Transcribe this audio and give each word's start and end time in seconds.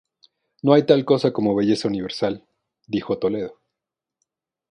No 0.63 0.73
hay 0.73 0.81
tal 0.87 1.05
cosa 1.05 1.31
como 1.31 1.55
"belleza 1.55 1.87
universal", 1.87 2.43
dijo 2.87 3.19
Toledo. 3.19 3.59